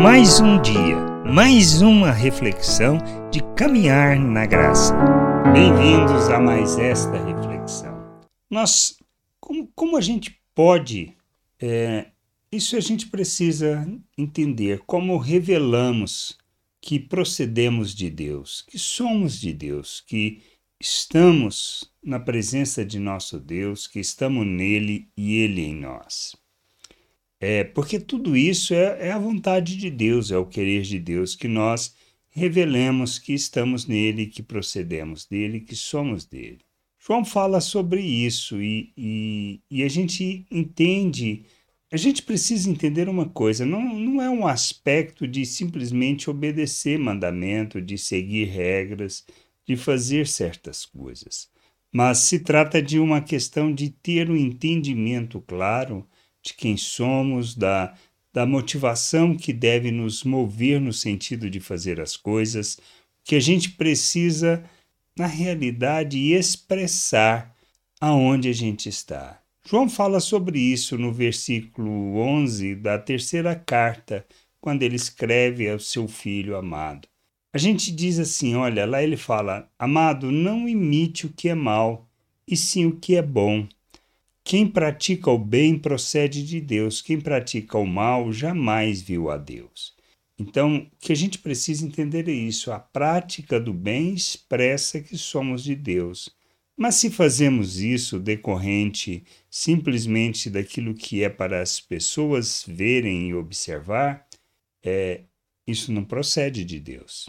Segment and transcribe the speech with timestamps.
[0.00, 0.96] Mais um dia,
[1.26, 2.98] mais uma reflexão
[3.32, 4.94] de caminhar na graça.
[5.52, 7.98] Bem-vindos a mais esta reflexão.
[8.48, 8.96] Nós,
[9.40, 11.16] como, como a gente pode,
[11.60, 12.12] é,
[12.52, 16.38] isso a gente precisa entender, como revelamos
[16.80, 20.40] que procedemos de Deus, que somos de Deus, que
[20.80, 26.36] estamos na presença de nosso Deus, que estamos nele e ele em nós.
[27.40, 31.36] É, porque tudo isso é, é a vontade de Deus, é o querer de Deus,
[31.36, 31.94] que nós
[32.30, 36.60] revelemos que estamos nele, que procedemos dele, que somos dele.
[36.98, 41.44] João fala sobre isso e, e, e, a gente entende,
[41.90, 47.80] a gente precisa entender uma coisa: não, não é um aspecto de simplesmente obedecer mandamento,
[47.80, 49.24] de seguir regras,
[49.66, 51.48] de fazer certas coisas,
[51.92, 56.06] mas se trata de uma questão de ter um entendimento claro
[56.42, 57.94] de quem somos, da,
[58.32, 62.78] da motivação que deve nos mover no sentido de fazer as coisas,
[63.24, 64.64] que a gente precisa,
[65.16, 67.54] na realidade, expressar
[68.00, 69.40] aonde a gente está.
[69.68, 74.26] João fala sobre isso no versículo 11 da terceira carta,
[74.60, 77.06] quando ele escreve ao seu filho amado.
[77.52, 82.08] A gente diz assim: olha, lá ele fala, amado, não imite o que é mal,
[82.46, 83.66] e sim o que é bom.
[84.48, 89.94] Quem pratica o bem procede de Deus, quem pratica o mal jamais viu a Deus.
[90.38, 95.18] Então, o que a gente precisa entender é isso: a prática do bem expressa que
[95.18, 96.30] somos de Deus.
[96.74, 104.26] Mas se fazemos isso decorrente simplesmente daquilo que é para as pessoas verem e observar,
[104.82, 105.24] é,
[105.66, 107.28] isso não procede de Deus.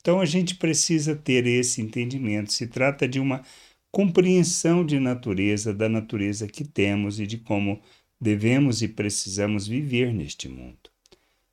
[0.00, 2.52] Então a gente precisa ter esse entendimento.
[2.52, 3.42] Se trata de uma
[3.90, 7.80] compreensão de natureza, da natureza que temos e de como
[8.20, 10.90] devemos e precisamos viver neste mundo.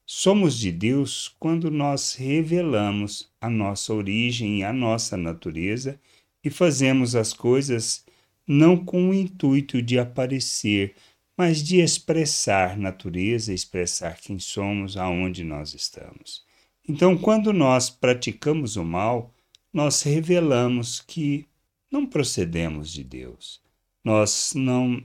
[0.06, 6.00] Somos de Deus quando nós revelamos a nossa origem e a nossa natureza
[6.44, 8.06] e fazemos as coisas
[8.48, 10.96] não com o intuito de aparecer,
[11.38, 16.46] mas de expressar natureza, expressar quem somos, aonde nós estamos.
[16.88, 19.34] Então, quando nós praticamos o mal,
[19.74, 21.46] nós revelamos que
[21.92, 23.62] não procedemos de Deus.
[24.04, 25.04] Nós não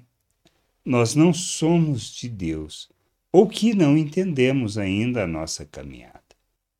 [0.84, 2.91] nós não somos de Deus,
[3.31, 6.21] ou que não entendemos ainda a nossa caminhada.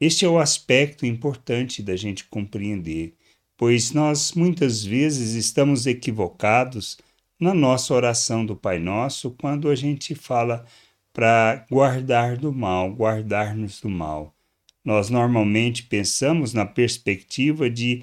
[0.01, 3.15] Este é o aspecto importante da gente compreender,
[3.57, 6.99] pois nós muitas vezes estamos equivocados
[7.39, 10.67] na nossa oração do Pai Nosso quando a gente fala
[11.13, 14.35] para guardar do mal, guardar-nos do mal.
[14.85, 18.03] Nós normalmente pensamos na perspectiva de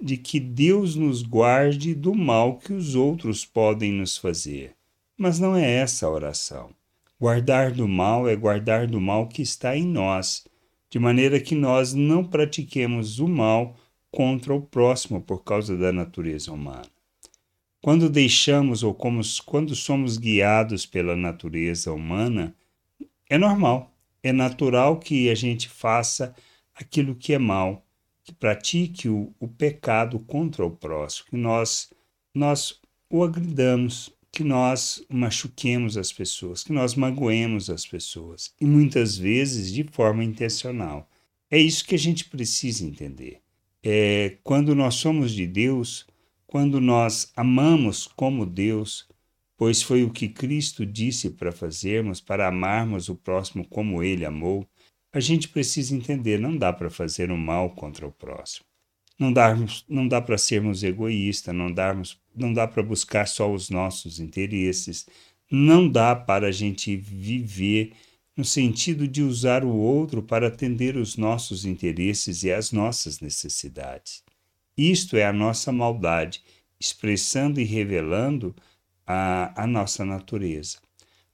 [0.00, 4.74] de que Deus nos guarde do mal que os outros podem nos fazer.
[5.16, 6.70] Mas não é essa a oração.
[7.20, 10.46] Guardar do mal é guardar do mal que está em nós,
[10.88, 13.76] de maneira que nós não pratiquemos o mal
[14.10, 16.88] contra o próximo por causa da natureza humana.
[17.82, 22.54] Quando deixamos ou como, quando somos guiados pela natureza humana,
[23.28, 26.34] é normal, é natural que a gente faça
[26.74, 27.84] aquilo que é mal,
[28.30, 31.90] que pratique o, o pecado contra o próximo, que nós,
[32.32, 32.80] nós
[33.10, 39.72] o agridamos, que nós machuquemos as pessoas, que nós magoemos as pessoas, e muitas vezes
[39.72, 41.10] de forma intencional.
[41.50, 43.40] É isso que a gente precisa entender.
[43.82, 46.06] É, quando nós somos de Deus,
[46.46, 49.08] quando nós amamos como Deus,
[49.56, 54.64] pois foi o que Cristo disse para fazermos, para amarmos o próximo como ele amou,
[55.12, 58.64] a gente precisa entender, não dá para fazer o mal contra o próximo.
[59.18, 61.68] Não, darmos, não dá para sermos egoístas, não,
[62.34, 65.06] não dá para buscar só os nossos interesses,
[65.50, 67.92] não dá para a gente viver
[68.36, 74.22] no sentido de usar o outro para atender os nossos interesses e as nossas necessidades.
[74.76, 76.42] Isto é a nossa maldade,
[76.78, 78.56] expressando e revelando
[79.06, 80.78] a, a nossa natureza.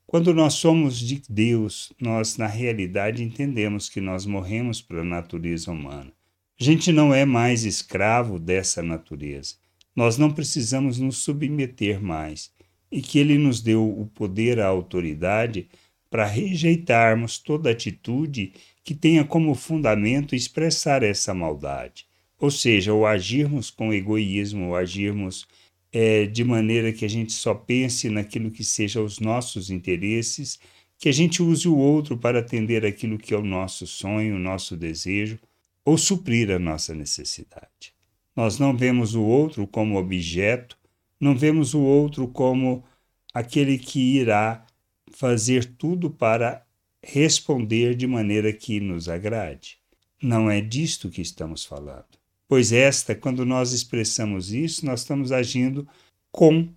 [0.09, 5.73] Quando nós somos de Deus, nós na realidade entendemos que nós morremos para a natureza
[5.73, 6.13] humana.
[6.61, 9.57] A gente não é mais escravo dessa natureza.
[9.97, 12.53] Nós não precisamos nos submeter mais
[12.91, 15.69] e que Ele nos deu o poder, a autoridade
[16.09, 18.53] para rejeitarmos toda atitude
[18.85, 22.07] que tenha como fundamento expressar essa maldade.
[22.39, 25.49] Ou seja, o agirmos com egoísmo, o agirmos
[25.99, 30.61] é, de maneira que a gente só pense naquilo que seja os nossos interesses,
[30.99, 34.39] que a gente use o outro para atender aquilo que é o nosso sonho, o
[34.39, 35.39] nosso desejo,
[35.83, 37.95] ou suprir a nossa necessidade.
[38.37, 40.77] Nós não vemos o outro como objeto,
[41.19, 42.85] não vemos o outro como
[43.33, 44.67] aquele que irá
[45.13, 46.63] fazer tudo para
[47.03, 49.79] responder de maneira que nos agrade.
[50.23, 52.26] Não é disto que estamos falando.
[52.49, 55.87] Pois esta, quando nós expressamos isso, nós estamos agindo
[56.31, 56.69] com,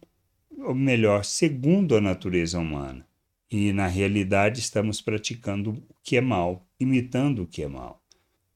[0.58, 3.06] ou melhor, segundo a natureza humana.
[3.52, 8.02] E na realidade estamos praticando o que é mal, imitando o que é mal.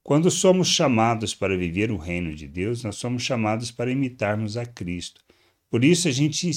[0.04, 4.66] Quando somos chamados para viver o reino de Deus, nós somos chamados para imitarmos a
[4.66, 5.22] Cristo.
[5.70, 6.52] Por isso a gente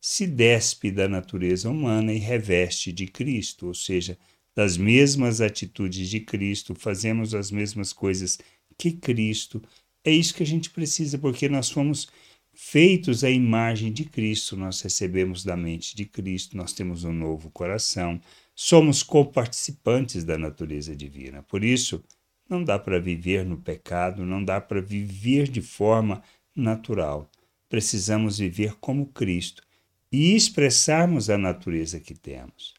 [0.00, 4.16] se despe da natureza humana e reveste de Cristo, ou seja,
[4.54, 8.38] das mesmas atitudes de Cristo, fazemos as mesmas coisas
[8.78, 9.62] que Cristo.
[10.06, 12.06] É isso que a gente precisa, porque nós fomos
[12.54, 17.50] feitos à imagem de Cristo, nós recebemos da mente de Cristo, nós temos um novo
[17.50, 18.20] coração,
[18.54, 21.42] somos coparticipantes da natureza divina.
[21.42, 22.04] Por isso,
[22.48, 26.22] não dá para viver no pecado, não dá para viver de forma
[26.54, 27.28] natural.
[27.68, 29.64] Precisamos viver como Cristo
[30.12, 32.74] e expressarmos a natureza que temos.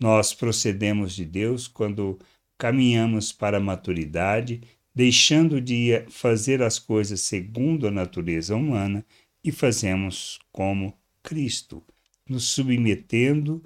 [0.00, 2.18] Nós procedemos de Deus quando
[2.56, 4.62] caminhamos para a maturidade,
[4.94, 9.04] deixando de fazer as coisas segundo a natureza humana
[9.42, 11.82] e fazemos como Cristo,
[12.28, 13.62] nos submetendo,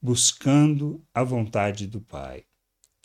[0.00, 2.44] buscando a vontade do Pai.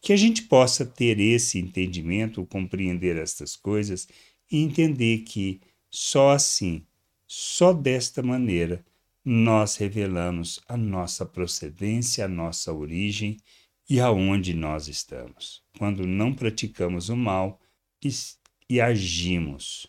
[0.02, 4.08] Que a gente possa ter esse entendimento, compreender estas coisas
[4.52, 6.86] e entender que só assim,
[7.28, 8.86] só desta maneira,
[9.24, 13.38] nós revelamos a nossa procedência, a nossa origem
[13.90, 15.64] e aonde nós estamos.
[15.78, 17.60] Quando não praticamos o mal
[18.70, 19.88] e, agimos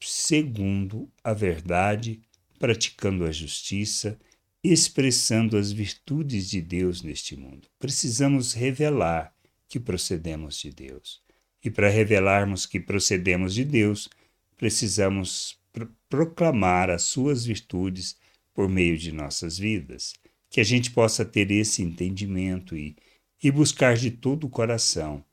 [0.00, 2.20] segundo a verdade,
[2.58, 4.18] praticando a justiça,
[4.62, 7.68] expressando as virtudes de Deus neste mundo.
[7.78, 9.34] Precisamos revelar
[9.68, 11.22] que procedemos de Deus.
[11.62, 14.08] E para revelarmos que procedemos de Deus,
[14.56, 18.16] precisamos pr proclamar as suas virtudes
[18.54, 20.14] por meio de nossas vidas,
[20.48, 22.94] que a gente possa ter esse entendimento e,
[23.42, 25.24] e buscar de todo o coração,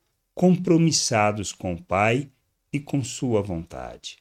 [0.42, 2.28] compromissados com o Pai
[2.74, 4.18] e com Sua vontade.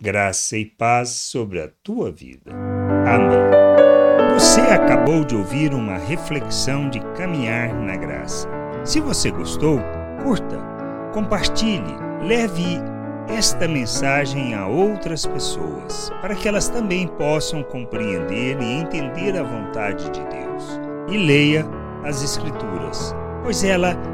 [0.00, 2.52] Graça e paz sobre a tua vida.
[3.04, 4.34] Amém.
[4.34, 8.48] Você acabou de ouvir uma reflexão de caminhar na graça.
[8.84, 9.80] Se você gostou,
[10.22, 10.60] curta,
[11.12, 12.78] compartilhe, leve
[13.28, 20.04] esta mensagem a outras pessoas, para que elas também possam compreender e entender a vontade
[20.04, 20.80] de Deus.
[21.10, 21.66] E leia
[22.04, 23.12] as Escrituras,
[23.42, 24.13] pois ela